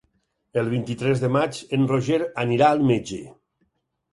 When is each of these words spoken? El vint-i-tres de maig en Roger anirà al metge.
El 0.61 0.69
vint-i-tres 0.71 1.21
de 1.23 1.29
maig 1.35 1.59
en 1.79 1.85
Roger 1.93 2.19
anirà 2.45 2.71
al 2.71 2.83
metge. 2.93 3.21